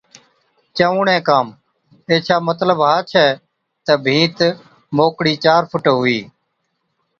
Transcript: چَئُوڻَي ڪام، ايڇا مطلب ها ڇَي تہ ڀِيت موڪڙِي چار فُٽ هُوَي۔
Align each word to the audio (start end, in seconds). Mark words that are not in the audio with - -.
چَئُوڻَي 0.77 1.17
ڪام، 1.27 1.47
ايڇا 2.09 2.37
مطلب 2.49 2.77
ها 2.87 2.95
ڇَي 3.11 3.25
تہ 3.85 3.93
ڀِيت 4.05 4.37
موڪڙِي 4.97 5.33
چار 5.43 5.61
فُٽ 5.71 5.83
هُوَي۔ 5.95 6.19